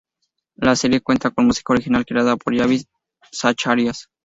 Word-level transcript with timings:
La 0.55 0.75
serie 0.75 0.99
cuenta 1.01 1.29
con 1.29 1.45
música 1.45 1.73
original 1.73 2.07
creada 2.07 2.35
por 2.35 2.57
Javier 2.57 2.81
Zacharias. 3.31 4.09